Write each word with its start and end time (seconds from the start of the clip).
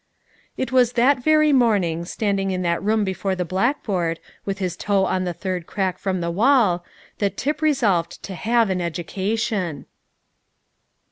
It 0.57 0.71
was 0.71 0.93
that 0.93 1.19
very 1.23 1.53
morning, 1.53 2.05
standing 2.05 2.49
in 2.49 2.63
that 2.63 2.81
room 2.81 3.03
before 3.03 3.35
the 3.35 3.45
blackboard, 3.45 4.19
with 4.45 4.57
his 4.57 4.75
toe 4.75 5.05
on 5.05 5.25
the 5.25 5.31
third 5.33 5.67
crack 5.67 5.99
from 5.99 6.21
the 6.21 6.31
wall, 6.31 6.83
that 7.19 7.37
Tip 7.37 7.61
resolved 7.61 8.23
to 8.23 8.33
have 8.33 8.71
an 8.71 8.81
education. 8.81 9.85